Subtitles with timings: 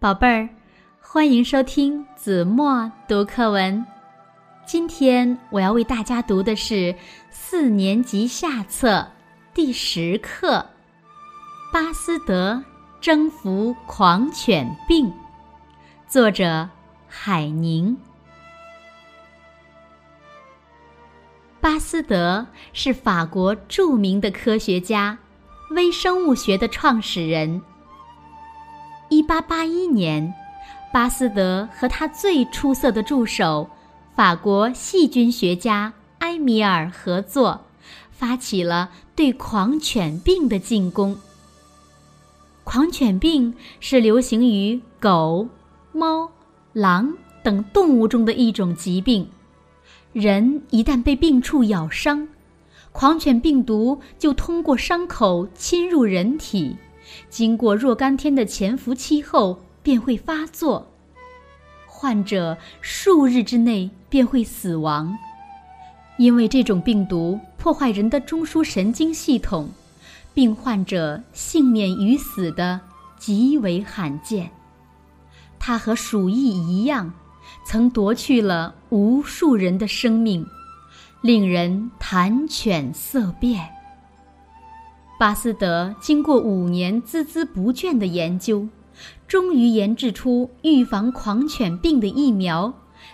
[0.00, 0.48] 宝贝儿，
[0.98, 3.84] 欢迎收听子墨读课文。
[4.64, 6.94] 今天我要为大家读的是
[7.30, 9.06] 四年级下册
[9.52, 10.56] 第十课
[11.70, 12.64] 《巴斯德
[12.98, 15.06] 征服狂犬病》，
[16.08, 16.66] 作者
[17.06, 17.94] 海宁。
[21.60, 25.18] 巴斯德是法国著名的科学家，
[25.72, 27.60] 微生物学的创始人。
[29.10, 30.32] 一八八一年，
[30.92, 33.68] 巴斯德和他最出色的助手，
[34.14, 37.60] 法国细菌学家埃米尔合作，
[38.12, 41.16] 发起了对狂犬病的进攻。
[42.62, 45.48] 狂犬病是流行于狗、
[45.90, 46.30] 猫、
[46.72, 49.28] 狼等动物中的一种疾病，
[50.12, 52.28] 人一旦被病畜咬伤，
[52.92, 56.76] 狂犬病毒就通过伤口侵入人体。
[57.28, 60.90] 经过若干天的潜伏期后，便会发作，
[61.86, 65.16] 患者数日之内便会死亡。
[66.18, 69.70] 因为这种病毒破坏人的中枢神经系统，
[70.34, 72.80] 病患者幸免于死的
[73.18, 74.50] 极为罕见。
[75.58, 77.12] 它和鼠疫一样，
[77.64, 80.46] 曾夺去了无数人的生命，
[81.22, 83.79] 令人谈犬色变。
[85.20, 88.66] 巴斯德经过五年孜孜不倦的研究，
[89.28, 92.72] 终于研制出预防狂犬病的疫苗，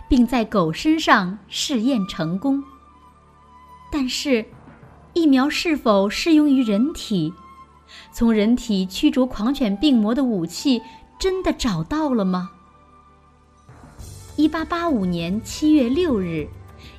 [0.08, 2.62] 并在狗身上试验成功。
[3.90, 4.44] 但是，
[5.14, 7.34] 疫苗是否适用于人体？
[8.12, 10.80] 从人体驱逐狂犬病魔的武器
[11.18, 12.52] 真的找到了吗？
[14.36, 16.46] 一八八五年七月六日。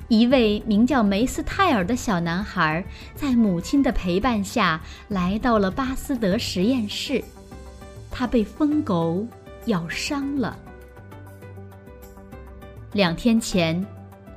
[0.08, 2.84] 一位名叫梅斯泰尔的小男孩，
[3.14, 7.22] 在母亲的陪伴下来到了巴斯德实验室。
[8.10, 9.26] 他被疯狗
[9.66, 10.58] 咬伤了。
[12.92, 13.86] 两天前，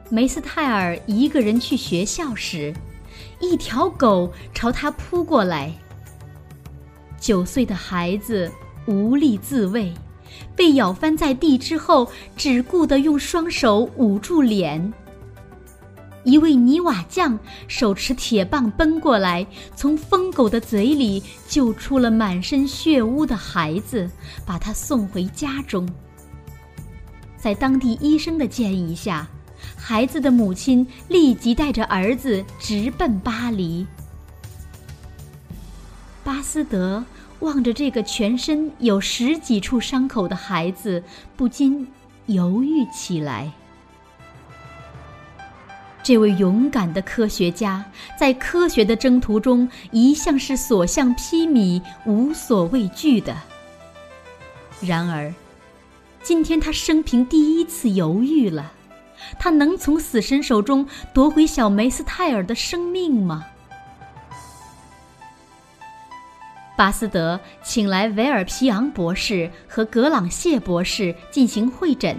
[0.10, 2.74] 梅斯泰尔一个人去学校时，
[3.40, 5.74] 一条狗朝他扑过来。
[7.18, 8.52] 九岁的孩子
[8.88, 9.94] 无力自卫，
[10.56, 14.92] 被咬翻在地之后，只顾得用双手捂住脸。
[16.24, 17.38] 一位泥瓦匠
[17.68, 19.46] 手持铁棒奔过来，
[19.76, 24.10] 从疯狗的嘴里救出了满身血污的孩子，
[24.46, 25.88] 把他送回家中。
[27.38, 29.28] 在当地医生的建议下，
[29.76, 33.88] 孩子的母亲立即带着儿子直奔巴黎。
[36.24, 37.04] 巴斯德
[37.40, 41.04] 望着这个全身有十几处伤口的孩子，
[41.36, 41.88] 不禁
[42.28, 43.52] 犹豫起来。
[46.12, 47.86] 这位勇敢的科学家
[48.20, 53.34] 在科学的征途中一向是所向披靡、无所畏惧的。
[54.82, 55.34] 然而，
[56.22, 58.74] 今天他生平第一次犹豫了：
[59.40, 63.46] 他能从死神手中夺回小梅斯泰尔的生命吗？
[66.76, 72.18] 巴斯德请来维尔皮昂博士和格朗谢博士进行会诊。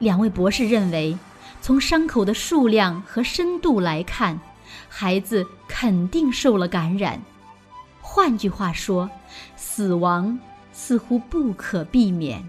[0.00, 1.16] 两位博士认为。
[1.60, 4.40] 从伤口的数量和深度来看，
[4.88, 7.20] 孩子肯定受了感染。
[8.00, 9.10] 换句话说，
[9.56, 10.38] 死亡
[10.72, 12.48] 似乎不可避免。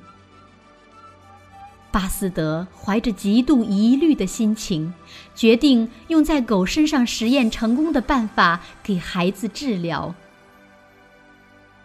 [1.91, 4.93] 巴斯德怀着极度疑虑的心情，
[5.35, 10.13] 决定用在狗身上实验成功的办法给孩子治疗。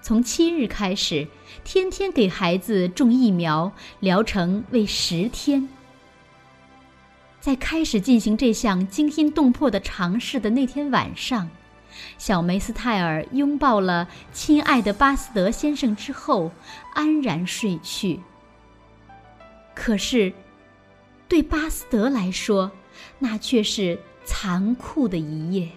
[0.02, 1.26] 从七日开始，
[1.64, 5.66] 天天给孩子种疫苗，疗程为十天。
[7.44, 11.50] 在开始进行这项惊心动魄的尝试的那天晚上，
[12.16, 16.50] 小梅斯泰尔拥抱了亲爱的巴斯德先生之后，
[16.94, 18.18] 安然睡去。
[19.74, 20.32] 可是，
[21.28, 22.70] 对巴斯德来说，
[23.18, 25.68] 那却是残酷的一夜。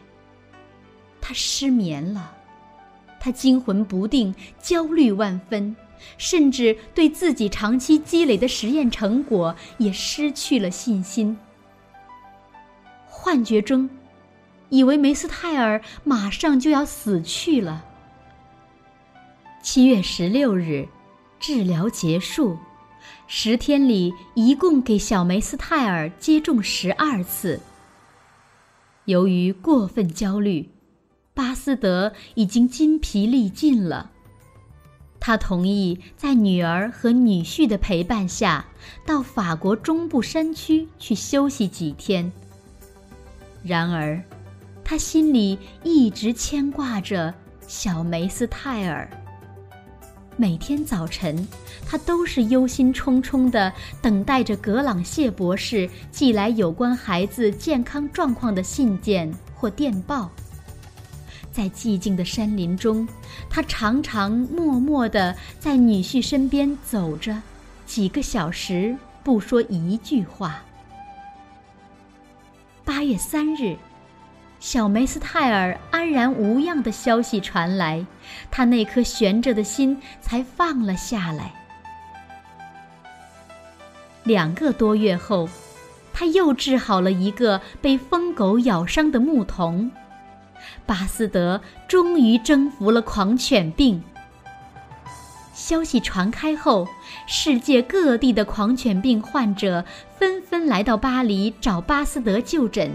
[1.19, 2.33] 他失眠了，
[3.19, 5.75] 他惊魂不定，焦虑万分，
[6.17, 11.37] 甚至对自己长期积累的实验成果也失去了信心。
[13.19, 13.89] 幻觉中，
[14.69, 17.83] 以为梅斯泰尔马上就要死去了。
[19.61, 20.87] 七月十六日，
[21.39, 22.57] 治疗结束，
[23.27, 27.59] 十天里一共给小梅斯泰尔接种十二次。
[29.05, 30.69] 由于过分焦虑，
[31.33, 34.11] 巴斯德已经筋疲力尽了。
[35.19, 38.67] 他同意在女儿和女婿的陪伴下，
[39.05, 42.31] 到法国中部山区去休息几天。
[43.63, 44.21] 然而，
[44.83, 47.33] 他心里一直牵挂着
[47.67, 49.09] 小梅斯泰尔。
[50.39, 51.47] 每天早晨，
[51.83, 60.29] 他都是忧心忡忡地等待着格朗谢博士寄来有关孩子健康状况的信件或电报。
[61.51, 63.07] 在寂静的山林中，
[63.49, 67.41] 他常常默默地在女婿身边走着，
[67.87, 70.61] 几个小时不说一句话。
[72.87, 73.75] 八月三日。
[74.61, 78.05] 小梅斯泰尔安然无恙的消息传来，
[78.49, 81.53] 他那颗悬着的心才放了下来。
[84.23, 85.49] 两个多月后，
[86.13, 89.91] 他又治好了一个被疯狗咬伤的牧童。
[90.85, 91.59] 巴斯德
[91.89, 94.01] 终于征服了狂犬病。
[95.57, 96.87] 消息传开后，
[97.25, 99.83] 世界各地的狂犬病患者
[100.19, 102.91] 纷纷来到巴黎找巴斯德就诊。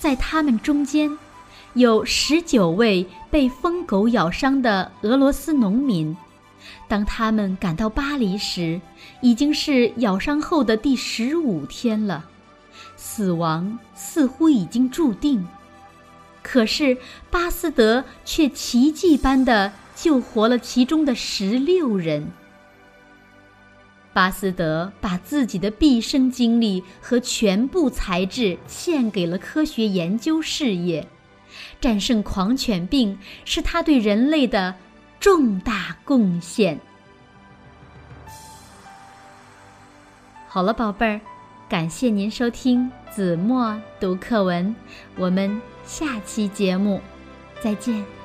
[0.00, 1.18] 在他们中间，
[1.74, 6.16] 有十九位被疯狗咬伤的俄罗斯农民。
[6.88, 8.80] 当他们赶到巴黎时，
[9.20, 12.24] 已经是咬伤后的第十五天了，
[12.96, 15.46] 死亡似乎已经注定。
[16.42, 16.96] 可是
[17.30, 22.30] 巴斯德却奇迹般的救活了其中的十六人。
[24.12, 31.08] 巴斯德把自己的毕生精力和全部才智献给了科学研究事业，
[31.80, 34.74] 战胜狂犬病是他对人类的
[35.18, 36.78] 重大贡献。
[40.46, 41.20] 好了，宝贝儿，
[41.66, 44.76] 感谢您收听子墨读课文，
[45.16, 47.00] 我们下期节目
[47.62, 48.21] 再见。